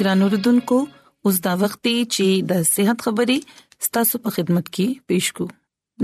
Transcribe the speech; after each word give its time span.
ګران 0.00 0.22
اوردونکو 0.24 0.76
اوس 1.26 1.38
دا 1.44 1.52
وخت 1.62 1.78
دی 1.86 1.94
چې 2.14 2.26
د 2.50 2.62
صحت 2.68 3.02
خبرې 3.06 3.64
ستاسو 3.86 4.18
په 4.26 4.30
خدمت 4.36 4.68
کې 4.76 4.86
پېښ 5.08 5.26
کو 5.38 5.46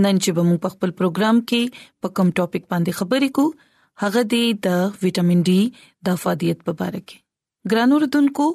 نن 0.06 0.18
چې 0.24 0.34
به 0.38 0.42
موږ 0.48 0.58
په 0.64 0.72
خپل 0.72 0.90
پروګرام 0.98 1.38
کې 1.50 1.78
په 2.04 2.10
کوم 2.18 2.32
ټاپک 2.40 2.66
باندې 2.72 2.96
خبرې 2.98 3.28
کو 3.38 3.44
هغه 4.02 4.24
دی 4.34 4.40
د 4.66 4.82
وټامین 5.04 5.40
ډي 5.48 5.60
د 6.08 6.18
فعالیت 6.24 6.60
په 6.66 6.74
اړه 6.74 7.00
کې 7.08 7.20
ګران 7.72 7.94
اوردونکو 7.98 8.48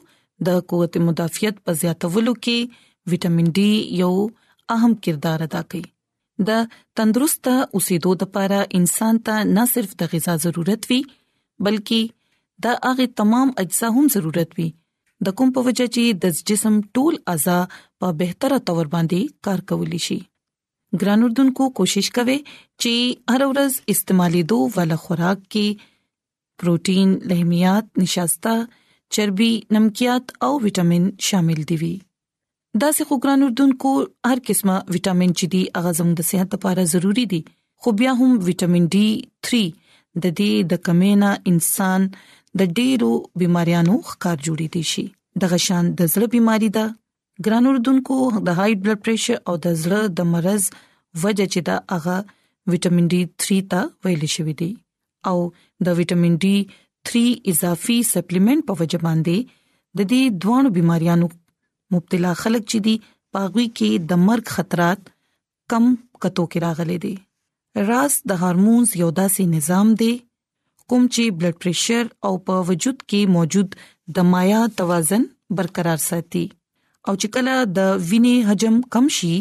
د 0.50 0.60
قوت 0.74 1.00
مدافعیت 1.08 1.64
په 1.70 1.78
زیاتولو 1.82 2.34
کې 2.40 2.84
وټامین 3.14 3.48
ډي 3.60 3.72
یو 4.04 4.12
اهم 4.76 4.94
کردار 5.08 5.46
ادا 5.48 5.64
کوي 5.72 5.82
د 6.52 6.60
تندرست 7.02 7.50
اوسېدو 7.56 8.14
لپاره 8.26 8.62
انسان 8.82 9.22
ته 9.32 9.40
نه 9.56 9.66
صرف 9.74 9.98
د 10.04 10.14
غذا 10.14 10.38
ضرورت 10.46 10.86
وي 10.92 11.02
بلکې 11.10 12.16
د 12.68 12.80
هغه 12.90 13.10
تمام 13.24 13.56
اجزا 13.66 13.92
هم 13.98 14.12
ضرورت 14.18 14.56
وي 14.60 14.68
د 15.26 15.32
کوم 15.40 15.50
په 15.56 15.62
وجه 15.70 15.86
چې 15.96 16.04
د 16.22 16.24
جسم 16.52 16.76
ټول 16.98 17.18
اعضا 17.34 17.58
په 18.00 18.08
بهتره 18.22 18.58
تور 18.70 18.86
باندې 18.94 19.36
کار 19.48 19.60
کولی 19.72 20.00
شي 20.06 20.20
ګران 21.02 21.26
اردوونکو 21.26 21.66
کوشش 21.80 22.10
کوئ 22.20 22.38
چې 22.38 23.36
هر 23.36 23.42
ورځ 23.52 23.72
استعمالي 23.96 24.42
دوه 24.54 24.72
ول 24.78 24.96
خوراک 25.06 25.44
کې 25.44 25.90
پروتین، 26.64 27.12
لهمیات، 27.30 27.86
نشاستا، 28.02 28.52
چربي، 29.16 29.52
نمکيات 29.76 30.26
او 30.48 30.50
وټامین 30.66 31.06
شامل 31.28 31.62
دي 31.70 31.78
وي 31.84 31.94
دا 32.84 32.90
سه 32.98 33.08
خو 33.12 33.16
ګران 33.24 33.46
اردوونکو 33.48 33.94
هر 34.32 34.44
قسمه 34.50 34.76
وټامین 34.96 35.34
چې 35.40 35.48
دي 35.56 35.64
هغه 35.80 35.92
زموږ 36.02 36.14
د 36.20 36.30
صحت 36.34 36.50
لپاره 36.58 36.88
ضروری 36.96 37.26
دي 37.36 37.42
خو 37.86 37.94
بیا 38.02 38.12
هم 38.20 38.32
وټامین 38.50 38.86
ډي 38.96 39.08
3 39.50 39.66
د 40.20 40.38
دې 40.42 40.70
د 40.74 40.84
کمینه 40.90 41.30
انسان 41.54 42.08
د 42.59 42.71
ډیرو 42.80 43.12
بيماريانو 43.42 43.95
ښکار 44.09 44.38
جوړې 44.45 44.68
دي 44.75 44.83
شي 44.94 45.06
د 45.42 45.51
غشان 45.53 45.86
د 46.01 46.12
زړه 46.13 46.27
بيماري 46.36 46.69
ده 46.77 46.86
ګران 47.48 47.65
اردوونکو 47.71 48.15
د 48.50 48.57
های 48.59 48.74
بلډ 48.81 48.98
پريشر 49.07 49.36
او 49.51 49.56
د 49.65 49.77
زړه 49.83 50.01
د 50.19 50.30
مرز 50.33 50.63
وجه 51.24 51.45
چې 51.53 51.59
دا 51.69 51.75
هغه 51.98 52.18
وټامین 52.74 53.06
ډي 53.13 53.21
3 53.45 53.62
ته 53.74 53.80
ویل 54.06 54.24
شوې 54.36 54.56
دي 54.63 54.71
او 55.31 55.38
د 55.88 55.98
وټامین 56.00 56.33
ډي 56.45 56.56
3 57.12 57.24
اضافي 57.53 57.98
سپلیمنٹ 58.13 58.59
په 58.71 58.81
وجه 58.81 59.00
باندې 59.07 59.38
د 60.00 60.09
دې 60.12 60.24
دوه 60.45 60.59
بيماريانو 60.80 61.27
مبتلا 61.95 62.31
خلک 62.42 62.63
چې 62.71 62.77
دي 62.89 62.95
پاغوي 63.38 63.68
کې 63.77 63.92
د 64.12 64.21
مرګ 64.27 64.45
خطرات 64.57 65.01
کم 65.74 65.83
کتو 66.21 66.44
کې 66.51 66.59
راغلي 66.68 66.98
دي 67.06 67.15
راس 67.92 68.13
د 68.30 68.44
هورمونز 68.44 68.88
یو 69.01 69.09
داسې 69.19 69.44
نظام 69.56 69.88
دی 70.03 70.12
کوم 70.89 71.04
چې 71.13 71.24
بلډ 71.42 71.56
پريشر 71.63 72.04
او 72.30 72.33
په 72.50 72.56
وجود 72.69 72.98
کې 73.10 73.22
موجود 73.38 73.69
د 74.18 74.30
مایا 74.31 74.62
توازن 74.81 75.24
برقرار 75.62 76.00
ساتي 76.10 76.44
او 77.07 77.13
چې 77.22 77.28
کله 77.36 77.54
د 77.80 77.92
وینې 78.10 78.36
حجم 78.51 78.75
کم 78.98 79.06
شي 79.19 79.33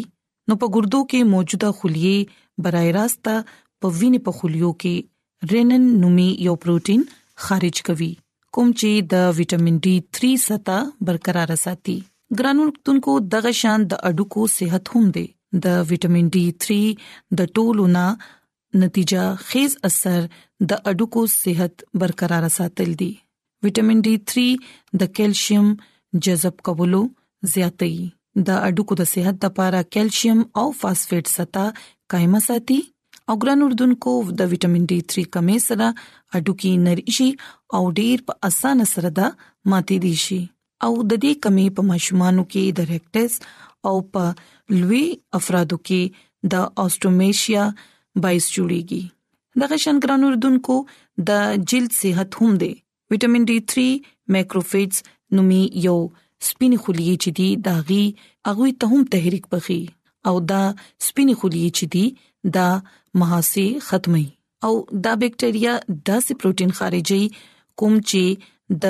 نو 0.47 0.57
په 0.63 0.73
ګردو 0.77 0.99
کې 1.11 1.29
موجوده 1.35 1.69
خلیه 1.81 2.67
برای 2.67 2.93
راست 2.99 3.21
په 3.29 3.93
وینې 3.99 4.19
په 4.29 4.39
خلیو 4.39 4.71
کې 4.85 5.53
رینن 5.55 5.85
نومي 6.05 6.29
یو 6.47 6.55
پروتین 6.65 7.03
خارج 7.47 7.81
کوي 7.89 8.11
کوم 8.57 8.69
چې 8.79 9.05
د 9.13 9.29
وټامین 9.37 9.75
ډي 9.85 9.93
3 10.17 10.31
سطح 10.47 10.89
برقرار 11.09 11.53
ساتي 11.65 11.97
ګرانولکتونکو 12.39 13.13
دغه 13.35 13.51
شان 13.61 13.87
د 13.93 14.03
اډوکو 14.09 14.47
صحت 14.57 14.91
هم 14.95 15.07
دی 15.19 15.23
د 15.65 15.79
وټامین 15.93 16.27
ډي 16.35 16.43
3 16.65 17.09
د 17.39 17.51
ټولونه 17.59 18.03
نتیجه 18.79 19.21
خیز 19.45 19.75
اثر 19.83 20.25
د 20.69 20.87
اډوکو 20.91 21.21
صحت 21.41 21.83
برقرار 22.03 22.47
ساتل 22.57 22.93
دي 23.01 23.11
وټامین 23.65 23.99
D3 24.05 24.45
د 25.01 25.13
کیلشیم 25.15 25.65
جذب 26.27 26.55
کولو 26.69 27.01
زیاتې 27.55 28.43
د 28.49 28.63
اډوکو 28.69 28.95
د 29.01 29.09
صحت 29.13 29.45
لپاره 29.45 29.83
کیلشیم 29.97 30.39
او 30.61 30.65
فاسفیټ 30.83 31.25
ستا 31.35 31.65
قائم 32.13 32.39
ساتي 32.47 32.79
او 33.31 33.35
ګران 33.43 33.61
اردوونکو 33.67 34.13
د 34.41 34.51
وټامین 34.53 34.83
D3 34.93 35.25
کمی 35.37 35.57
سره 35.67 35.89
اډوکی 36.39 36.75
نریشي 36.87 37.29
او 37.79 37.83
ډیر 38.01 38.23
په 38.31 38.51
اسانه 38.51 38.85
سره 38.95 39.09
د 39.21 39.37
ماتې 39.37 40.03
دي 40.07 40.13
شي 40.25 40.41
او 40.87 40.93
د 40.97 41.13
دې 41.23 41.33
کمی 41.47 41.67
په 41.79 41.89
ماشومانو 41.91 42.43
کې 42.51 42.79
د 42.79 42.91
ریکټس 42.95 43.39
او 43.89 43.97
په 44.15 44.79
لوی 44.81 45.05
افرادو 45.41 45.77
کې 45.89 46.53
د 46.53 46.69
اوستومیشیا 46.83 47.65
باعث 48.19 48.45
جوړیږي 48.55 49.01
دغه 49.61 49.77
شان 49.83 49.97
ګران 50.03 50.23
اردوونکو 50.29 50.75
د 51.29 51.63
جلد 51.73 51.91
صحت 52.01 52.29
هم 52.41 52.51
دی 52.63 52.71
وټامین 53.13 53.43
D3 53.49 53.71
مایکروفیټس 54.35 54.97
نومي 55.39 55.61
یو 55.87 55.97
سپینې 56.49 56.77
خلیې 56.83 57.15
چې 57.23 57.29
دي 57.37 57.49
داغي 57.67 58.05
اغوي 58.51 58.71
ته 58.83 58.93
هم 58.93 59.01
تحریک 59.15 59.45
بخي 59.55 59.81
او 60.29 60.35
دا 60.51 60.63
سپینې 61.05 61.35
خلیې 61.39 61.69
چې 61.77 61.85
دي 61.93 62.05
دا 62.57 62.67
مهاسي 63.21 63.67
ختمي 63.89 64.25
او 64.69 64.73
دا 65.05 65.13
بکټریا 65.25 65.73
داسې 66.07 66.33
پروتین 66.41 66.71
خارجي 66.79 67.21
کوم 67.81 67.93
چې 68.09 68.25
د 68.83 68.85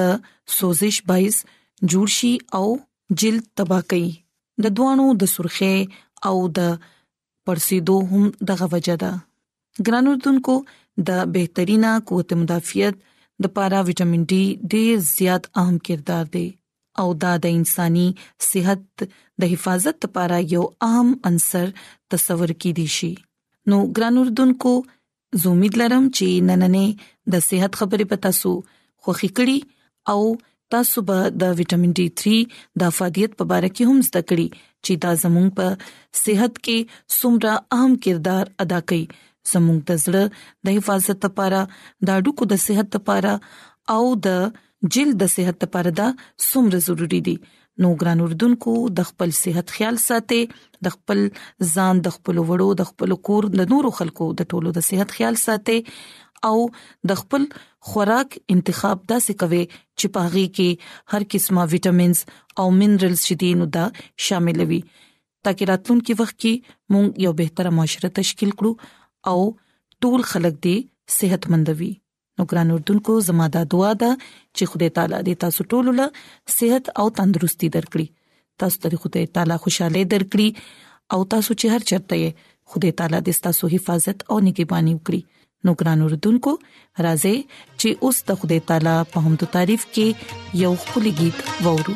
سوزش 0.57 0.95
بایس 1.11 1.37
جوړ 1.91 2.07
شي 2.17 2.31
او 2.59 2.65
جلد 3.23 3.45
تباہ 3.61 3.81
کوي 3.93 4.09
د 4.65 4.75
دوانو 4.79 5.05
د 5.23 5.31
سرخه 5.35 5.73
او 6.31 6.35
د 6.57 6.73
پرسیدو 7.47 7.93
هم 8.11 8.23
دغه 8.49 8.65
وجه 8.71 8.95
ده 9.03 9.11
ګرانوردونکو 9.89 10.55
د 11.09 11.21
بهترینا 11.37 11.91
قوت 12.11 12.33
مدافعیت 12.41 12.95
د 13.45 13.53
پارا 13.57 13.79
وټامین 13.89 14.23
ډي 14.33 14.41
ډیر 14.73 14.91
زیات 15.13 15.43
اهم 15.63 15.77
کردار 15.89 16.25
دی 16.35 16.45
او 17.03 17.07
دا 17.25 17.31
د 17.45 17.55
انساني 17.59 18.05
صحت 18.49 18.83
د 19.05 19.41
حفاظت 19.53 19.97
لپاره 20.07 20.37
یو 20.55 20.63
اهم 20.89 21.09
عنصر 21.31 21.67
تصور 22.15 22.49
کیدی 22.65 22.87
شي 22.97 23.11
نو 23.69 23.77
ګرانوردونکو 23.99 24.73
زه 25.41 25.49
امید 25.55 25.79
لرم 25.83 26.05
چې 26.19 26.47
نننې 26.51 27.35
د 27.35 27.45
صحت 27.49 27.71
خبرې 27.79 28.11
پتا 28.15 28.31
سو 28.41 28.53
خوخي 29.05 29.29
کړی 29.39 30.15
او 30.15 30.19
تاسو 30.75 31.03
به 31.11 31.31
د 31.43 31.55
وټامین 31.59 31.91
ډي 31.99 32.35
3 32.49 32.83
د 32.83 32.91
افادیت 32.93 33.31
په 33.39 33.45
اړه 33.55 33.69
کې 33.75 33.83
هم 33.91 33.97
زده 34.09 34.21
کړئ 34.33 34.47
چې 34.85 34.93
دا 35.05 35.11
زموږ 35.23 35.47
په 35.57 35.65
صحت 36.23 36.53
کې 36.65 36.77
سمره 37.19 37.53
اهم 37.77 37.95
کردار 38.07 38.45
ادا 38.65 38.79
کوي 38.91 39.05
زموږ 39.51 39.79
د 39.91 40.03
زړه 40.05 40.23
د 40.67 40.77
حفاظت 40.79 41.19
لپاره 41.27 41.59
د 42.09 42.13
اډوکو 42.17 42.49
د 42.53 42.61
صحت 42.67 42.87
لپاره 42.99 43.33
او 43.95 44.03
د 44.27 44.45
جلد 44.95 45.15
د 45.23 45.33
صحت 45.37 45.57
لپاره 45.67 45.89
دا 46.01 46.07
سمره 46.49 46.79
ضروری 46.87 47.21
دي 47.29 47.35
نو 47.83 47.89
ګران 48.01 48.19
اردوونکو 48.25 48.71
د 49.01 49.07
خپل 49.09 49.33
صحت 49.41 49.73
خیال 49.75 49.99
ساتي 50.05 50.41
د 50.87 50.95
خپل 50.95 51.21
ځان 51.75 52.01
د 52.07 52.15
خپل 52.17 52.41
وړو 52.49 52.69
د 52.81 52.89
خپل 52.89 53.15
کور 53.29 53.47
د 53.59 53.69
نورو 53.75 53.91
خلکو 54.01 54.27
د 54.41 54.49
ټولو 54.55 54.73
د 54.77 54.85
صحت 54.89 55.15
خیال 55.19 55.39
ساتي 55.43 55.77
او 56.49 56.55
د 57.09 57.17
خپل 57.21 57.43
خوراک 57.89 58.37
انتخاب 58.55 59.03
داسې 59.11 59.33
کوي 59.43 59.61
چې 59.99 60.13
پاغي 60.17 60.43
کې 60.59 61.15
هر 61.15 61.25
قسمه 61.33 61.65
وټامینز 61.73 62.23
او 62.59 62.65
منرلز 62.81 63.23
چې 63.27 63.35
دي 63.43 63.51
نو 63.61 63.67
دا 63.77 63.85
شامل 64.27 64.63
وي 64.73 64.79
ترڅو 65.45 65.67
راتلونکي 65.71 66.17
وخت 66.21 66.37
کې 66.43 66.75
موږ 66.93 67.23
یو 67.25 67.33
بهتره 67.41 67.75
معاشره 67.79 68.13
تشکیل 68.21 68.51
کړو 68.61 69.33
او 69.33 69.37
ټول 70.05 70.27
خلک 70.33 70.55
دې 70.65 70.77
صحت 71.17 71.49
مند 71.55 71.73
وي 71.81 71.91
نو 72.39 72.47
ګران 72.51 72.73
اردوونکو 72.75 73.17
زموږ 73.29 73.53
د 73.57 73.67
دعا 73.75 73.91
ده 74.05 74.11
چې 74.21 74.73
خدای 74.73 74.93
تعالی 74.99 75.17
دې 75.27 75.41
تاسو 75.45 75.69
ټول 75.73 75.91
له 76.01 76.55
صحت 76.59 76.91
او 77.03 77.07
تندرستي 77.21 77.69
درکړي 77.79 78.61
تاسو 78.63 78.83
ته 78.85 79.03
خدای 79.05 79.27
تعالی 79.37 79.59
خوشاله 79.65 80.05
درکړي 80.15 80.79
او 81.15 81.19
تاسو 81.35 81.59
چې 81.59 81.77
هر 81.77 81.91
چرته 81.91 82.73
خدای 82.73 82.91
تعالی 83.01 83.21
دې 83.25 83.43
تاسو 83.49 83.71
حفاظت 83.75 84.27
او 84.33 84.39
نگہبانی 84.49 84.95
وکړي 84.97 85.40
نو 85.65 85.71
ګران 85.79 85.99
اوردونکو 86.03 86.51
راځي 87.05 87.35
چې 87.79 87.89
اوس 88.05 88.17
د 88.31 88.41
خدای 88.41 88.59
تعالی 88.71 88.97
په 89.13 89.17
همدو 89.27 89.45
تعریف 89.57 89.81
کې 89.93 90.07
یو 90.65 90.73
خولي 90.89 91.13
गीत 91.19 91.37
وورو 91.69 91.95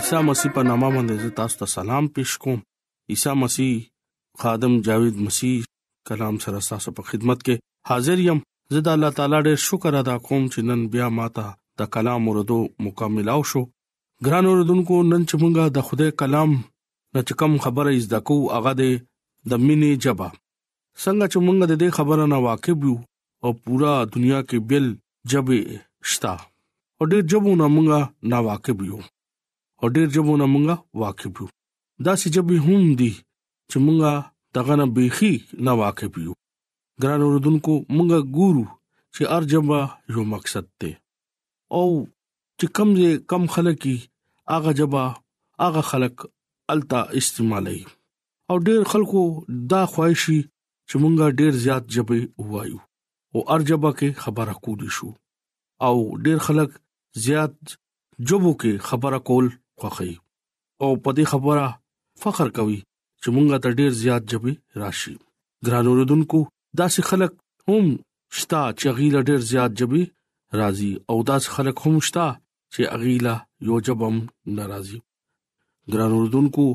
عیسی 0.00 0.18
مسیح 0.28 0.50
په 0.56 0.62
نامه 0.66 0.88
باندې 0.92 1.32
تاسو 1.38 1.56
ته 1.62 1.66
سلام 1.72 2.06
پېښ 2.18 2.36
کوم 2.42 2.60
عیسی 3.14 3.32
مسیح 3.40 3.72
خادم 4.42 4.76
جاوید 4.86 5.16
مسیح 5.24 5.66
کلام 6.10 6.36
سره 6.44 6.60
تاسو 6.68 6.92
په 7.00 7.08
خدمت 7.08 7.42
کې 7.48 7.62
حاضر 7.90 8.22
یم 8.26 8.40
زه 8.76 8.82
د 8.86 8.94
الله 8.96 9.10
تعالی 9.18 9.40
ډېر 9.48 9.60
شکر 9.64 9.98
ادا 10.00 10.14
کوم 10.30 10.46
چې 10.52 10.68
نن 10.70 10.86
بیا 10.94 11.08
ماته 11.18 11.44
د 11.82 11.90
کلام 11.98 12.30
اوردو 12.32 12.56
مکمل 12.88 13.28
او 13.34 13.44
شو 13.52 13.62
ګران 14.26 14.48
اوردونکو 14.52 15.02
نن 15.10 15.28
چې 15.28 15.42
مونږه 15.42 15.76
د 15.76 15.86
خدای 15.90 16.16
کلام 16.24 16.56
نه 16.62 17.24
چې 17.28 17.40
کوم 17.44 17.60
خبره 17.68 17.94
از 18.00 18.08
دکو 18.16 18.38
هغه 18.56 18.74
د 18.80 18.96
مینې 18.96 20.02
جبا 20.04 20.30
څنګه 20.34 21.32
چې 21.32 21.38
مونږه 21.46 21.66
د 21.72 21.82
دې 21.82 21.90
خبره 21.98 22.30
نه 22.32 22.38
واقف 22.48 22.88
یو 22.88 22.96
او 23.44 23.54
پورا 23.64 23.94
دنیا 24.16 24.40
کې 24.48 24.58
بل 24.74 24.90
جبې 25.30 26.10
شتا 26.14 26.34
او 26.42 27.08
ډېر 27.12 27.22
جبونه 27.32 27.72
مونږه 27.76 28.30
نا 28.34 28.44
واقف 28.52 28.86
یو 28.92 29.06
او 29.82 29.86
ډېر 29.96 30.08
جبونه 30.14 30.44
مونږه 30.54 30.74
واقف 31.02 31.32
یو 31.40 31.48
دا 32.04 32.12
چې 32.20 32.26
جبې 32.34 32.56
هم 32.66 32.82
دي 33.00 33.12
چې 33.70 33.76
مونږه 33.86 34.10
دغه 34.56 34.74
نه 34.80 34.86
بيخي 34.96 35.34
نه 35.64 35.72
واقف 35.82 36.12
یو 36.26 36.34
ګران 37.02 37.20
اوردونکو 37.24 37.74
مونږه 37.96 38.18
ګورو 38.36 38.64
چې 39.14 39.22
ارجبا 39.36 39.80
یو 40.14 40.22
مقصد 40.34 40.64
ته 40.80 40.92
او 41.76 41.86
چې 42.58 42.66
کم 42.76 42.88
دې 42.98 43.10
کم 43.30 43.42
خلکې 43.54 43.94
اغه 44.56 44.70
جبا 44.78 45.04
اغه 45.66 45.82
خلک 45.90 46.14
التا 46.72 47.00
استعمالي 47.20 47.80
او 48.50 48.56
ډېر 48.66 48.80
خلکو 48.92 49.22
دا 49.72 49.82
خوښي 49.92 50.38
چې 50.88 50.94
مونږه 51.02 51.26
ډېر 51.40 51.52
زیات 51.64 51.84
جبې 51.94 52.20
وایو 52.52 52.78
او 53.34 53.38
ارجبا 53.54 53.90
کې 53.98 54.08
خبره 54.22 54.54
کولی 54.64 54.90
شو 54.96 55.08
او 55.86 55.94
ډېر 56.24 56.38
خلک 56.46 56.70
زیات 57.24 57.54
جبو 58.28 58.52
کې 58.60 58.72
خبره 58.88 59.18
کول 59.28 59.46
خوخي 59.80 60.12
او 60.82 60.90
په 61.04 61.10
دې 61.16 61.24
خبره 61.32 61.66
فخر 62.22 62.48
کوي 62.56 62.80
چې 63.22 63.28
مونږه 63.34 63.56
ته 63.62 63.68
ډیر 63.78 63.92
زیات 64.02 64.22
جبې 64.30 64.52
راشي 64.82 65.14
ګران 65.66 65.84
اوردونکو 65.90 66.40
داسې 66.80 67.00
خلک 67.10 67.32
هم 67.68 67.84
شتا 68.38 68.62
چې 68.78 68.86
غیله 68.98 69.20
ډیر 69.28 69.40
زیات 69.52 69.70
جبې 69.80 70.02
راضي 70.60 70.92
او 71.10 71.16
داسې 71.30 71.48
خلک 71.54 71.76
هم 71.84 71.94
شتا 72.08 72.26
چې 72.72 72.80
غیله 73.02 73.34
یو 73.68 73.76
جبم 73.86 74.16
ناراضي 74.56 74.98
ګران 75.92 76.10
اوردونکو 76.16 76.66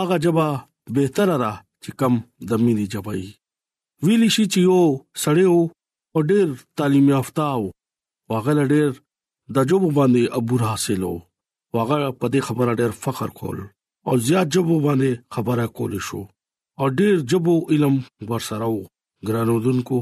اغه 0.00 0.16
جبا 0.24 0.48
بهتره 0.96 1.34
را 1.44 1.52
چې 1.82 1.90
کم 2.00 2.12
د 2.48 2.50
مینې 2.64 2.86
جبای 2.94 3.24
ویلی 4.04 4.28
شي 4.34 4.44
چې 4.52 4.58
یو 4.68 4.80
سړیو 5.22 5.58
او 6.14 6.18
ډیر 6.30 6.46
تعلیم 6.78 7.06
یافته 7.14 7.46
او 7.56 7.62
هغه 8.36 8.52
ډیر 8.74 8.90
د 9.54 9.56
جوب 9.70 9.82
باندې 9.98 10.22
ابور 10.38 10.60
حاصلو 10.70 11.14
واغه 11.74 11.98
په 12.20 12.26
دې 12.32 12.40
خبره 12.46 12.70
ډېر 12.80 12.92
فخر 13.04 13.28
کول 13.38 13.58
او 14.08 14.14
زیات 14.26 14.46
جبو 14.54 14.76
باندې 14.86 15.10
خبره 15.34 15.64
کول 15.76 15.92
شو 16.08 16.20
او 16.80 16.86
ډېر 16.98 17.14
جبو 17.30 17.54
علم 17.70 17.94
ورسره 18.30 18.66
وو 18.72 18.82
ګرانو 19.26 19.56
دونکو 19.66 19.96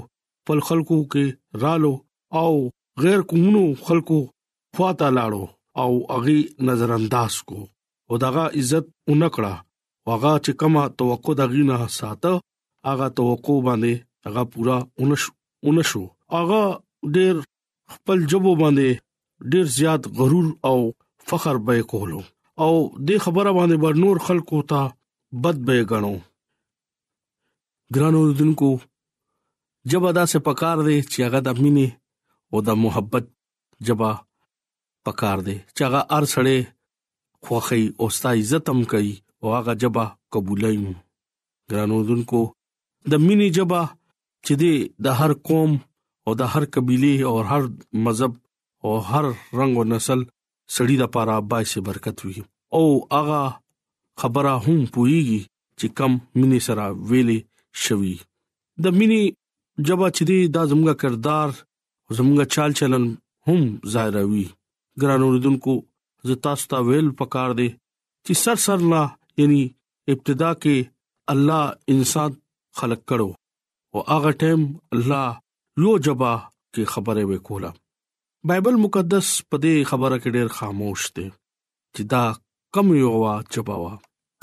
په 0.46 0.52
خلکو 0.68 0.99
کې 1.12 1.25
رالو 1.62 1.94
او 2.42 2.52
غیر 3.04 3.20
کومونو 3.30 3.62
خلکو 3.87 4.18
فاته 4.76 5.06
لاړو 5.18 5.44
او 5.82 5.90
اغي 6.16 6.40
نظر 6.68 6.88
انداز 6.99 7.35
کو 7.49 7.58
او 8.08 8.14
دغه 8.25 8.44
عزت 8.58 8.87
اونکړه 9.11 9.52
واغه 10.08 10.32
چې 10.44 10.52
کما 10.61 10.82
توقع 11.00 11.32
دغې 11.42 11.62
نه 11.70 11.76
ساته 11.99 12.32
اغه 12.92 13.06
توقع 13.18 13.56
باندې 13.66 13.92
هغه 14.26 14.42
پورا 14.52 14.76
اونش 15.00 15.23
اونشو 15.66 16.02
اغه 16.40 16.62
ډېر 17.16 17.35
خپل 17.94 18.18
جبو 18.30 18.52
باندې 18.62 18.88
ډېر 19.52 19.64
زیات 19.78 20.02
غرور 20.18 20.46
او 20.70 20.78
فخر 21.28 21.56
به 21.66 21.75
کولو 21.92 22.21
او 22.64 22.73
دې 23.06 23.16
خبره 23.25 23.50
باندې 23.59 23.76
بر 23.85 23.95
نور 24.02 24.16
خلکو 24.26 24.59
ته 24.73 24.80
بد 25.47 25.56
به 25.68 25.75
غنو 25.90 26.14
ګرانو 27.95 28.21
دونکو 28.40 28.68
جب 29.90 30.02
ادا 30.11 30.25
سه 30.33 30.38
پکار 30.49 30.76
دې 30.87 30.99
چې 31.12 31.18
هغه 31.26 31.40
د 31.47 31.62
مینه 31.62 31.88
او 32.52 32.59
د 32.66 32.78
محبت 32.85 33.25
جبا 33.87 34.11
پکار 35.06 35.38
دې 35.47 35.56
چې 35.75 35.80
هغه 35.87 36.00
ارسړې 36.16 36.59
خوخي 37.45 37.83
او 38.00 38.06
ستا 38.16 38.30
عزت 38.40 38.64
هم 38.73 38.80
کوي 38.92 39.14
او 39.42 39.47
هغه 39.59 39.73
جبا 39.83 40.04
قبولای 40.35 40.76
ګرانو 41.71 41.99
دونکو 42.11 42.40
د 43.12 43.26
مینه 43.26 43.47
جبا 43.59 43.83
چې 44.45 44.52
دې 44.62 44.75
د 45.04 45.18
هر 45.21 45.33
قوم 45.50 45.73
او 46.26 46.33
د 46.40 46.54
هر 46.54 46.64
قبيله 46.75 47.14
او 47.28 47.35
هر 47.52 47.62
مذهب 48.06 48.33
او 48.85 48.92
هر 49.11 49.25
رنگ 49.59 49.75
او 49.83 49.85
نسل 49.92 50.21
سړی 50.75 50.94
د 51.00 51.04
پاره 51.16 51.37
باسي 51.52 51.78
برکت 51.88 52.16
وي 52.26 52.40
او 52.78 52.85
هغه 53.16 53.42
خبره 54.23 54.52
هم 54.66 54.78
پويږي 54.94 55.40
چې 55.78 55.87
کم 55.99 56.12
منی 56.40 56.61
سره 56.68 56.85
ویلې 57.11 57.38
شوی 57.87 58.14
د 58.87 58.99
منی 58.99 59.23
جبا 59.86 60.08
چې 60.17 60.23
دی 60.30 60.38
دا 60.56 60.62
زموږه 60.73 60.95
کردار 61.02 61.50
زموږه 62.17 62.45
چال 62.56 62.71
چلن 62.82 63.04
هم 63.50 63.62
ظاهروي 63.97 64.45
ګرانو 65.04 65.26
ردونکو 65.36 65.75
زه 66.30 66.34
تاسو 66.49 66.64
ته 66.75 66.78
ویل 66.88 67.08
پکار 67.23 67.50
دی 67.62 67.69
چې 68.25 68.32
سر 68.45 68.56
سر 68.67 68.78
لا 68.93 69.02
یعنی 69.43 69.62
ابتدا 70.14 70.50
کې 70.64 70.76
الله 71.34 71.62
انسان 71.97 72.30
خلق 72.82 73.00
کړو 73.08 73.30
او 73.95 74.00
هغه 74.12 74.30
ټیم 74.45 74.62
الله 74.99 75.26
یو 75.84 75.93
جبا 76.06 76.34
کې 76.75 76.82
خبره 76.95 77.23
وکوله 77.32 77.71
بایبل 78.49 78.75
مقدس 78.84 79.28
په 79.50 79.56
دې 79.64 79.75
خبره 79.90 80.16
کې 80.22 80.28
ډېر 80.36 80.49
خاموش 80.58 81.00
دی 81.16 81.26
چې 81.94 82.02
دا 82.12 82.25
کم 82.75 82.86
یو 83.02 83.12
وا 83.22 83.34
چباوا 83.52 83.94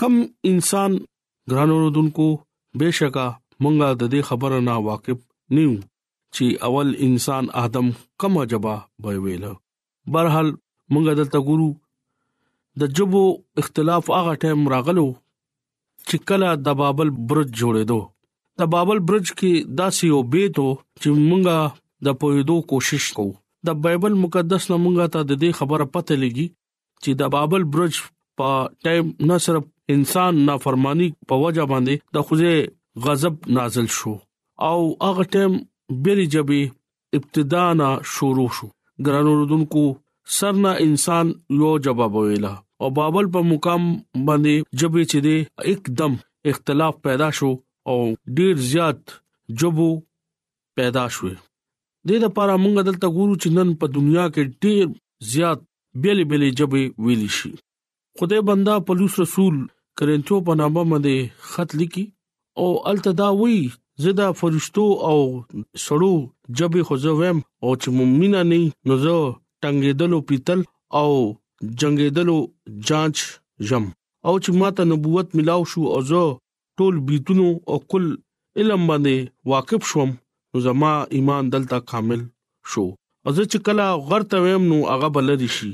کم 0.01 0.13
انسان 0.51 0.91
ګرانو 1.51 1.75
رودونکو 1.83 2.27
بهشکه 2.79 3.25
مونږه 3.63 3.87
د 4.01 4.03
دې 4.13 4.21
خبره 4.29 4.57
نه 4.67 4.75
واقف 4.89 5.19
نیو 5.55 5.73
چې 6.35 6.45
اول 6.67 6.87
انسان 7.07 7.43
ادم 7.63 7.87
کم 8.21 8.33
جبا 8.51 8.75
به 9.03 9.11
ویل 9.25 9.45
برحال 10.13 10.47
مونږه 10.93 11.13
دلته 11.19 11.39
ګورو 11.49 11.69
د 12.81 12.95
جبو 12.99 13.23
اختلاف 13.61 14.03
هغه 14.17 14.33
ټیم 14.43 14.61
راغلو 14.75 15.05
چې 16.07 16.17
کله 16.31 16.49
د 16.67 16.79
بابل 16.81 17.07
برج 17.31 17.49
جوړېدو 17.61 17.99
د 18.61 18.69
بابل 18.73 18.97
برج 19.09 19.27
کې 19.39 19.51
داسې 19.79 20.01
یو 20.13 20.19
بیتو 20.35 20.67
چې 21.01 21.09
مونږه 21.29 21.57
د 22.05 22.19
پوهېدو 22.23 22.57
کوشش 22.73 23.05
کوو 23.19 23.33
د 23.67 23.79
بایبل 23.85 24.13
مقدس 24.23 24.63
لمونګه 24.71 25.05
ته 25.15 25.19
د 25.29 25.39
دې 25.41 25.49
خبره 25.59 25.85
پته 25.95 26.15
لګي 26.23 26.47
چې 27.03 27.11
د 27.21 27.33
بابل 27.35 27.61
برج 27.75 27.95
په 28.37 28.49
ټایم 28.87 29.07
نه 29.29 29.37
صرف 29.45 29.63
انسان 29.95 30.33
نافرمانی 30.49 31.07
په 31.31 31.41
وجه 31.43 31.63
باندې 31.71 31.95
د 32.17 32.27
خوځه 32.29 33.05
غضب 33.05 33.33
نازل 33.57 33.87
شو 33.97 34.13
او 34.69 34.79
هغه 35.05 35.23
ټایم 35.35 35.53
بیري 36.07 36.25
جبي 36.35 36.61
ابتدا 37.19 37.65
نه 37.81 37.89
شروع 38.15 38.49
شو 38.59 38.67
ګرانو 39.07 39.31
رودونکو 39.39 39.83
سرنا 40.39 40.71
انسان 40.89 41.25
یو 41.61 41.71
جواب 41.87 42.13
ویلا 42.19 42.51
او 42.85 42.89
بابل 42.99 43.25
په 43.37 43.49
مقام 43.53 43.83
باندې 44.27 44.55
جبې 44.79 45.03
چې 45.11 45.17
دې 45.25 45.37
एकदम 45.75 46.11
اختلاف 46.51 46.93
پیدا 47.07 47.29
شو 47.37 47.49
او 47.93 47.97
ډیر 48.39 48.53
زیات 48.71 49.01
جبو 49.63 49.89
پیدا 50.79 51.05
شو 51.17 51.27
دې 52.07 52.17
لپاره 52.25 52.53
موږ 52.63 52.73
دلته 52.87 53.07
ګورو 53.17 53.35
چې 53.41 53.47
نن 53.57 53.69
په 53.81 53.85
دنیا 53.97 54.25
کې 54.33 54.43
ډېر 54.63 54.85
زیات 55.33 55.59
بیلې 56.01 56.23
بیلې 56.29 56.49
جبې 56.59 56.83
ویل 57.05 57.25
شي 57.37 57.51
خدای 58.19 58.41
بندا 58.49 58.73
پولیس 58.87 59.13
رسول 59.23 59.55
کرنچو 59.97 60.37
په 60.47 60.53
نامه 60.61 60.83
باندې 60.89 61.15
خط 61.51 61.69
لیکي 61.81 62.05
او 62.61 62.67
التداوی 62.91 63.57
زدا 64.05 64.27
فرشتو 64.39 64.85
او 65.09 65.19
سړو 65.85 66.13
جبې 66.57 66.81
خوځوم 66.89 67.37
او 67.63 67.69
چې 67.81 67.87
مومنه 67.97 68.39
نه 68.51 68.57
نو 68.87 68.95
زه 69.03 69.15
ټنګېدلو 69.63 70.19
پیتل 70.29 70.59
او 71.01 71.11
جنگېدلو 71.79 72.37
جانچ 72.89 73.17
یم 73.69 73.85
او 74.27 74.33
چې 74.43 74.49
ماته 74.59 74.83
نبوت 74.91 75.27
ملاو 75.39 75.61
شو 75.71 75.81
او 75.93 75.99
زه 76.11 76.23
ټول 76.81 76.95
بیتونو 77.11 77.47
او 77.71 77.75
کل 77.91 78.05
علم 78.57 78.81
باندې 78.89 79.15
واقف 79.51 79.81
شوم 79.91 80.11
نو 80.55 80.59
زما 80.65 80.93
ایمان 81.15 81.43
دلته 81.53 81.77
کامل 81.91 82.19
شو 82.71 82.83
او 83.25 83.31
زه 83.37 83.43
چې 83.51 83.57
کله 83.65 83.85
غرته 84.09 84.37
ویم 84.43 84.63
نو 84.71 84.75
هغه 84.91 85.07
بل 85.15 85.27
رشي 85.41 85.69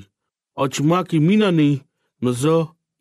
او 0.59 0.65
چې 0.73 0.81
ما 0.91 0.99
کې 1.09 1.17
مینا 1.29 1.49
نه 1.59 1.67
نو 2.27 2.33
زه 2.43 2.55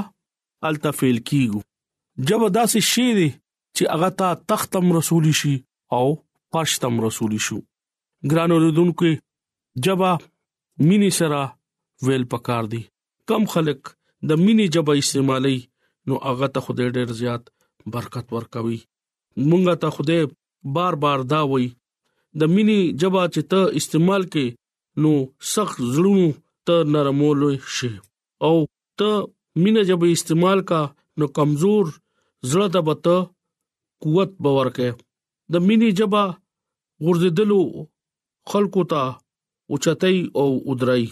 التفیل 0.69 1.17
کیګو 1.31 1.61
جب 2.31 2.41
داسې 2.57 2.87
شی 2.91 3.05
دی 3.17 3.27
چې 3.35 3.93
هغه 3.95 4.09
تا 4.21 4.29
تختم 4.51 4.91
رسولي 4.97 5.33
شي 5.41 5.53
او 5.97 6.05
پښتم 6.55 7.03
رسولي 7.07 7.41
شو 7.47 7.59
ګرانو 8.33 8.59
رودونکو 8.65 9.11
جبا 9.87 10.11
مینی 10.89 11.09
سره 11.19 11.41
ویل 12.09 12.23
پکار 12.35 12.69
دی 12.75 12.81
کم 13.29 13.43
خلک 13.55 13.91
د 14.29 14.41
مینی 14.45 14.67
جبا 14.77 14.95
استعمالي 15.03 15.57
نو 16.07 16.21
هغه 16.29 16.51
ته 16.55 16.67
خدای 16.69 16.89
ډېر 16.95 17.19
زیات 17.21 17.51
برکت 17.97 18.33
ورکوي 18.37 18.79
مونږه 18.79 19.81
ته 19.83 19.97
خدای 19.99 20.21
بار 20.79 20.99
بار 21.05 21.27
دا 21.35 21.41
وای 21.51 21.67
د 22.39 22.41
مینی 22.53 22.79
جبا 23.01 23.23
چې 23.33 23.41
ته 23.51 23.59
استعمال 23.79 24.23
کې 24.33 24.45
نو 25.01 25.11
سخت 25.53 25.77
زړونو 25.93 26.27
ته 26.67 26.75
نرمول 26.93 27.41
شي 27.77 27.91
او 28.47 28.55
ته 28.99 29.09
مینه 29.63 29.81
جبا 29.89 30.07
استعمال 30.15 30.59
کا 30.69 30.81
نو 31.19 31.25
کمزور 31.37 31.83
زړه 32.49 32.67
ته 32.73 32.79
بت 32.87 33.05
قوت 34.03 34.29
باور 34.43 34.67
کې 34.75 34.89
د 35.53 35.55
مینی 35.67 35.89
جبا 35.99 36.23
غرزدلو 37.05 37.61
خلقو 38.51 38.83
ته 38.91 39.01
اوچتای 39.71 40.17
او 40.39 40.47
ودرای 40.69 41.05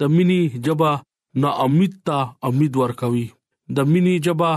د 0.00 0.16
مینی 0.16 0.40
جبا 0.66 0.90
نا 1.42 1.50
امید 1.66 1.92
ته 2.06 2.16
امید 2.48 2.72
ورکوي 2.80 3.26
د 3.76 3.78
مینی 3.92 4.14
جبا 4.26 4.52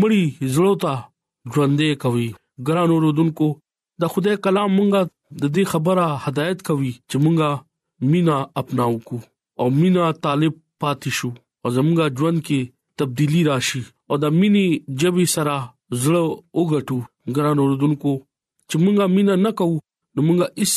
مړی 0.00 0.24
زړه 0.54 0.72
ته 0.84 0.94
ژوندې 1.52 1.90
کوي 2.02 2.28
ګران 2.66 2.90
اوردونکو 2.94 3.48
د 4.00 4.08
خدای 4.12 4.36
کلام 4.46 4.70
مونږه 4.78 5.00
د 5.40 5.42
دې 5.54 5.64
خبره 5.72 6.04
هدایت 6.26 6.58
کوي 6.68 6.92
چې 7.08 7.16
مونږه 7.24 7.48
مینا 8.12 8.36
اپناو 8.60 8.94
کو 9.08 9.16
او 9.60 9.66
مینا 9.80 10.04
طالب 10.26 10.54
پاتې 10.82 11.10
شو 11.18 11.30
او 11.62 11.68
زمونږه 11.76 12.06
ژوند 12.18 12.38
کې 12.46 12.60
تبدیلی 12.98 13.40
راشي 13.50 13.82
او 14.08 14.14
د 14.22 14.32
مینی 14.38 14.66
جبي 15.00 15.26
سره 15.34 15.54
زړه 16.02 16.22
وګټو 16.58 16.98
ګران 17.36 17.56
اوردونکو 17.60 18.12
چې 18.68 18.76
مونږه 18.84 19.04
مینا 19.16 19.34
نه 19.46 19.50
کوو 19.60 19.76
نو 20.14 20.20
مونږه 20.26 20.46
اس 20.64 20.74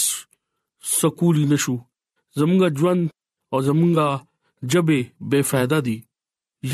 سکول 0.98 1.38
نشو 1.54 1.76
زمونږه 2.38 2.70
ژوند 2.80 3.04
او 3.52 3.58
زمونږه 3.70 4.08
جبه 4.72 5.00
بے 5.32 5.40
فایده 5.52 5.80
دي 5.88 5.98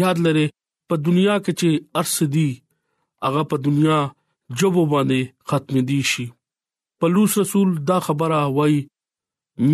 یاد 0.02 0.18
لره 0.26 0.46
په 0.90 0.96
دنیا 1.08 1.36
کې 1.46 1.52
چې 1.60 1.70
ارس 2.02 2.16
دي 2.36 2.50
هغه 3.28 3.42
په 3.52 3.56
دنیا 3.70 3.98
جبو 4.60 4.84
باندې 4.94 5.22
ختم 5.50 5.76
دي 5.90 6.00
شي 6.12 6.26
پلوص 7.00 7.34
رسول 7.38 7.70
دا 7.90 7.98
خبره 8.06 8.42
وای 8.58 8.76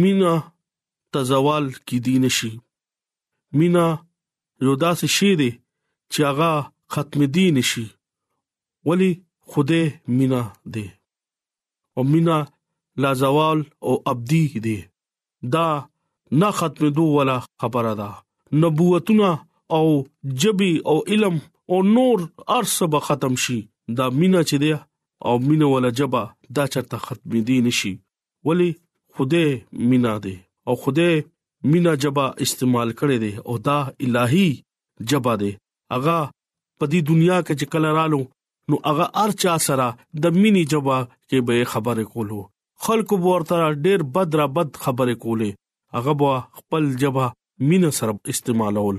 مینا 0.01 0.35
تزوال 1.13 1.65
کی 1.85 1.97
دین 2.05 2.29
شي 2.37 2.51
مینا 3.57 3.85
یو 4.65 4.73
داس 4.81 4.99
شی 5.15 5.29
دی 5.39 5.49
چې 6.13 6.19
هغه 6.29 6.51
ختم 6.93 7.21
دین 7.37 7.57
شي 7.71 7.85
ولی 8.87 9.11
خوده 9.51 9.81
مینا 10.17 10.41
دی 10.75 10.85
او 11.97 12.01
مینا 12.13 12.37
لا 13.03 13.11
زوال 13.21 13.59
او 13.85 13.91
ابدی 14.11 14.43
دی 14.65 14.77
دا 15.53 15.67
نه 16.39 16.49
ختم 16.57 16.89
دو 16.95 17.03
ولا 17.17 17.37
خبره 17.61 17.93
ده 17.99 18.11
نبوتونه 18.59 19.31
او 19.75 19.83
جبي 20.41 20.71
او 20.89 20.97
علم 21.11 21.35
او 21.69 21.83
نور 21.95 22.19
ارسبه 22.57 22.99
ختم 22.99 23.35
شي 23.43 23.57
دا 23.97 24.05
مینا 24.19 24.41
چې 24.49 24.57
دی 24.63 24.73
او 25.21 25.39
مینه 25.39 25.65
ولا 25.65 25.89
جبا 25.89 26.23
دا 26.55 26.67
چرته 26.67 26.97
ختمې 26.97 27.39
دي 27.47 27.61
نشي 27.65 27.93
ولی 28.45 28.73
خوده 29.13 29.43
مینا 29.89 30.17
ده 30.25 30.35
او 30.67 30.75
خوده 30.83 31.09
مینا 31.71 31.93
جبا 32.03 32.25
استعمال 32.45 32.89
کړي 32.99 33.17
دي 33.23 33.31
او 33.47 33.57
دا 33.57 33.79
الہی 34.03 34.49
جبا 35.09 35.35
ده 35.41 35.51
اغا 35.97 36.19
په 36.79 36.85
دې 36.91 36.99
دنیا 37.11 37.37
کې 37.41 37.53
چې 37.59 37.65
کله 37.73 37.89
رالو 37.99 38.19
نو 38.69 38.75
اغا 38.91 39.07
ارچا 39.23 39.57
سره 39.67 39.87
د 40.23 40.37
مینی 40.41 40.63
جبا 40.71 40.97
کې 41.29 41.39
به 41.47 41.71
خبره 41.73 42.03
کولو 42.13 42.39
خلکو 42.85 43.17
ورته 43.25 43.57
ډېر 43.57 43.99
بد 44.15 44.35
را 44.41 44.47
بد 44.55 44.69
خبره 44.85 45.15
کولې 45.23 45.51
اغه 45.97 46.13
بو 46.23 46.31
خپل 46.59 46.89
جبا 47.03 47.25
مینه 47.67 47.89
سره 47.99 48.15
استعمالول 48.33 48.97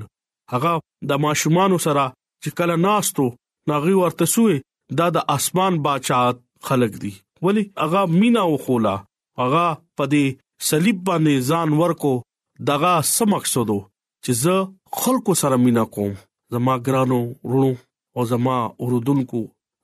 اغه 0.57 0.73
د 1.11 1.19
ماشومان 1.27 1.77
سره 1.87 2.05
چې 2.45 2.59
کله 2.61 2.77
ناستو 2.87 3.27
ناغي 3.71 3.95
ورته 3.99 4.25
سوې 4.35 4.57
دا 4.99 5.07
د 5.15 5.17
اسمان 5.37 5.73
بادشاہت 5.85 6.37
خلق 6.67 6.93
دي 7.03 7.11
ولی 7.43 7.63
اغا 7.85 8.05
مینا 8.21 8.43
وخولا 8.53 8.95
اغا 9.45 9.67
پدې 9.97 10.25
صلیب 10.69 10.99
باندې 11.09 11.35
ځان 11.49 11.69
ورکو 11.83 12.13
دغه 12.71 12.93
سم 13.15 13.31
مقصدو 13.35 13.79
چې 14.25 14.33
زه 14.43 14.57
خلکو 15.03 15.35
سره 15.43 15.57
مینا 15.65 15.85
کوم 15.97 16.13
زما 16.57 16.77
ګرانو 16.87 17.21
رونو 17.55 17.71
او 18.17 18.25
زما 18.35 18.57
اوردونکو 18.85 19.43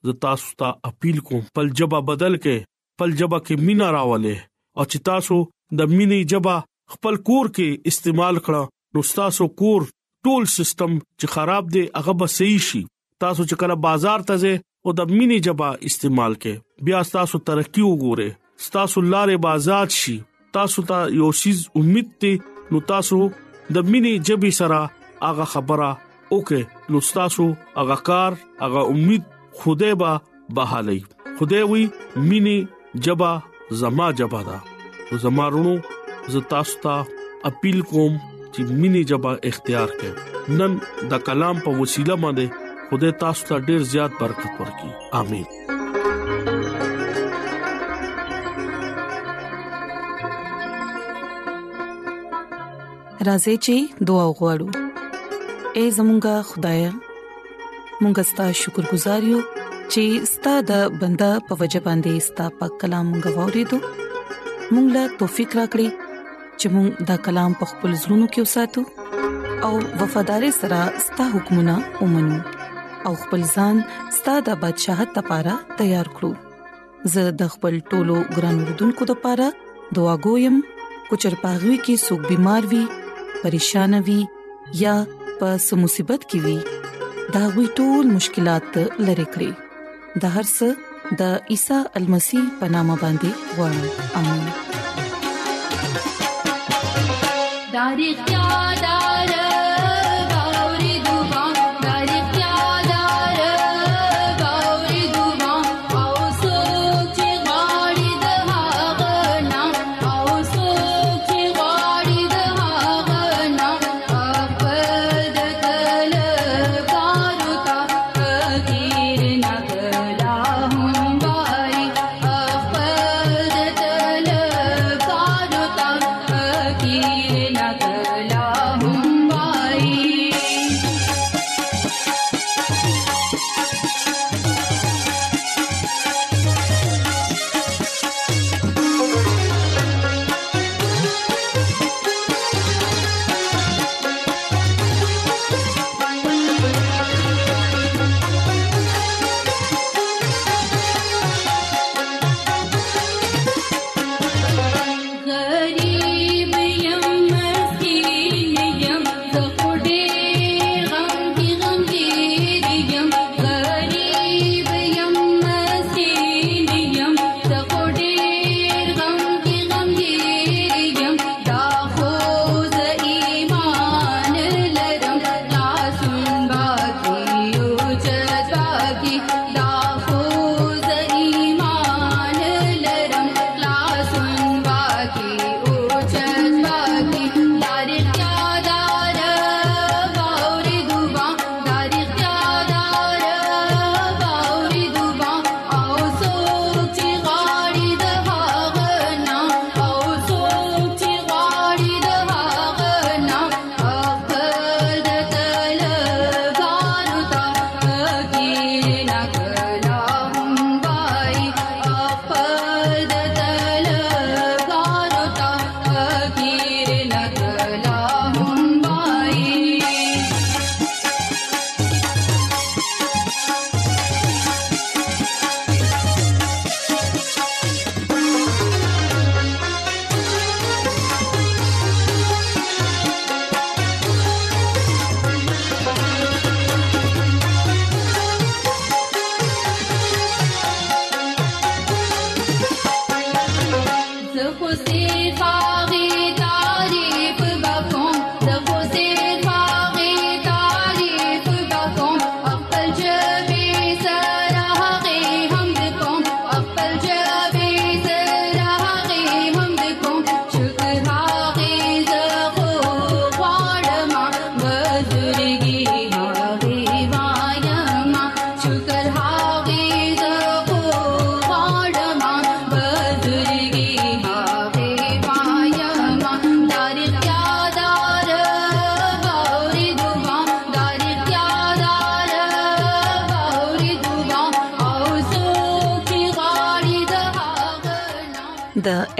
ز 0.08 0.14
تاسو 0.26 0.54
ته 0.62 0.68
اپیل 0.90 1.18
کوم 1.30 1.40
پل 1.54 1.68
جبا 1.80 2.00
بدل 2.12 2.36
کې 2.36 2.70
پل 2.98 3.16
جبا 3.22 3.38
کې 3.46 3.66
مینا 3.70 3.90
راولې 3.98 4.34
او 4.78 4.84
چې 4.84 4.98
تاسو 5.10 5.40
د 5.80 5.92
مینې 5.96 6.32
جبا 6.34 6.56
خپل 6.94 7.16
کور 7.28 7.46
کې 7.56 7.92
استعمال 7.94 8.34
کړه 8.44 8.96
نو 8.96 9.20
تاسو 9.20 9.48
کور 9.62 9.82
ټول 10.26 10.48
سیستم 10.56 10.98
چې 11.20 11.26
خراب 11.36 11.72
دی 11.76 11.86
هغه 11.98 12.16
به 12.22 12.34
صحیح 12.38 12.60
شي 12.70 12.84
تاسو 13.22 13.42
چې 13.48 13.58
کله 13.62 13.74
بازار 13.86 14.22
ته 14.28 14.36
ځئ 14.42 14.54
او 14.86 14.92
د 14.98 15.10
مینی 15.16 15.36
جبا 15.46 15.66
استعمال 15.88 16.32
کې 16.44 16.86
بیا 16.86 17.02
تاسو 17.16 17.38
ترقی 17.50 17.84
وګوره 17.88 18.70
تاسو 18.76 19.02
لارې 19.12 19.42
بازار 19.44 19.92
شي 19.96 20.14
تاسو 20.56 20.82
ته 20.88 21.02
تا 21.10 21.14
یو 21.18 21.28
شیز 21.40 21.60
امید 21.80 22.08
ته 22.24 22.72
نو 22.74 22.80
تاسو 22.88 23.18
د 23.76 23.86
مینی 23.94 24.12
جبي 24.30 24.50
سره 24.58 24.80
هغه 25.26 25.46
خبره 25.52 25.90
اوکه 26.36 26.90
نو 26.94 27.02
تاسو 27.18 27.46
هغه 27.76 27.96
کار 28.08 28.38
هغه 28.64 28.82
امید 28.96 29.30
خوده 29.60 29.92
به 30.02 30.58
بحالي 30.58 30.98
خوده 31.28 31.62
وي 31.74 31.84
مینی 32.32 32.56
جبا 33.08 33.30
زما 33.84 34.10
جبا 34.22 34.42
دا 34.50 34.58
زما 35.26 35.46
رونو 35.56 35.76
ز 36.36 36.44
تاسو 36.54 36.76
ته 36.86 37.30
اپیل 37.52 37.78
کوم 37.92 38.18
چې 38.26 38.82
مینی 38.84 39.04
جبا 39.12 39.36
اختیار 39.52 39.96
کړئ 40.02 40.60
نن 40.60 40.78
د 41.14 41.24
کلام 41.30 41.64
په 41.68 41.78
وسیله 41.82 42.20
باندې 42.26 42.61
خدای 42.92 43.12
تاسو 43.24 43.42
ته 43.48 43.56
ډیر 43.68 43.80
زیات 43.92 44.12
برکت 44.22 44.54
ورکړي 44.60 44.92
امين 45.20 45.46
راځي 53.28 53.56
چې 53.64 53.74
دعا 54.08 54.24
وغوړو 54.32 54.68
اے 55.76 55.84
زمونږ 55.96 56.24
خدای 56.50 56.80
مونږ 58.02 58.14
ستاسو 58.34 58.58
شکر 58.62 58.84
گزار 58.92 59.22
یو 59.32 59.40
چې 59.92 60.02
ستاسو 60.34 60.64
د 60.74 60.96
بندا 61.00 61.30
په 61.50 61.62
وجه 61.64 61.80
باندې 61.90 62.26
ستاسو 62.30 62.56
په 62.62 62.66
کلام 62.86 63.08
غوړې 63.36 63.64
دو 63.70 63.78
مونږ 64.72 64.86
لا 64.96 65.04
توفیق 65.20 65.50
راکړي 65.60 65.88
چې 66.58 66.66
مونږ 66.74 66.88
دا 67.12 67.16
کلام 67.30 67.50
په 67.62 67.74
خپل 67.76 67.90
زړونو 68.02 68.26
کې 68.32 68.40
وساتو 68.46 68.80
او 69.68 69.72
وفادار 70.00 70.42
سره 70.64 70.80
ستاسو 71.12 71.32
حکمونه 71.36 71.74
ومنو 72.02 72.48
او 73.06 73.12
خپل 73.22 73.42
ځان 73.54 73.76
ستاسو 74.16 74.42
د 74.48 74.50
بدشاهت 74.64 75.10
لپاره 75.20 75.54
تیار 75.80 76.08
کړو 76.18 76.30
زه 77.14 77.24
د 77.40 77.42
خپل 77.54 77.74
ټولو 77.94 78.18
ګران 78.36 78.60
وروډونکو 78.60 79.08
لپاره 79.10 79.46
دعا 79.98 80.14
کوم 80.26 80.58
کو 81.08 81.18
چر 81.24 81.34
پاغوي 81.44 81.78
کې 81.86 81.94
سګ 82.04 82.20
بيمار 82.28 82.62
وي 82.74 82.82
پریشان 83.42 83.98
وي 84.08 84.18
یا 84.82 84.94
په 85.40 85.48
سمصيبت 85.66 86.20
کې 86.32 86.38
وي 86.46 86.58
دا 87.38 87.44
وي 87.58 87.66
ټول 87.80 88.04
مشکلات 88.18 88.78
لری 89.06 89.28
کړی 89.36 90.24
د 90.24 90.34
هر 90.38 90.48
څه 90.56 91.20
د 91.22 91.52
عیسی 91.54 91.78
المسی 92.02 92.42
پنامه 92.64 92.98
باندې 93.06 93.62
وړم 93.62 93.86
امين 94.24 94.50
داري 97.78 98.10
خیاله 98.22 99.11